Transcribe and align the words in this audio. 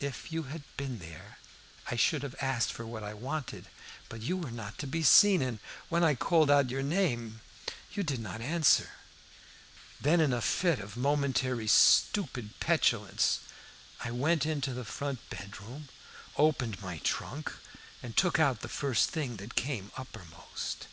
If 0.00 0.32
you 0.32 0.42
had 0.50 0.64
been 0.76 0.98
there 0.98 1.38
I 1.88 1.94
should 1.94 2.24
have 2.24 2.34
asked 2.40 2.72
for 2.72 2.84
what 2.84 3.04
I 3.04 3.14
wanted, 3.14 3.66
but 4.08 4.20
you 4.20 4.36
were 4.36 4.50
not 4.50 4.78
to 4.78 4.86
be 4.88 5.04
seen, 5.04 5.40
and 5.42 5.60
when 5.88 6.02
I 6.02 6.16
called 6.16 6.50
out 6.50 6.70
your 6.70 6.82
name 6.82 7.40
you 7.92 8.02
did 8.02 8.18
not 8.18 8.40
answer. 8.40 8.90
Then, 10.00 10.20
in 10.20 10.32
a 10.32 10.40
fit 10.42 10.80
of 10.80 10.96
momentary 10.96 11.68
stupid 11.68 12.58
petulance, 12.58 13.42
I 14.00 14.10
went 14.10 14.44
into 14.44 14.74
the 14.74 14.84
front 14.84 15.30
bedroom, 15.30 15.88
opened 16.36 16.82
my 16.82 16.98
trunk, 17.04 17.52
and 18.02 18.16
took 18.16 18.40
out 18.40 18.62
the 18.62 18.68
first 18.68 19.10
thing 19.10 19.36
that 19.36 19.54
came 19.54 19.92
uppermost. 19.96 20.88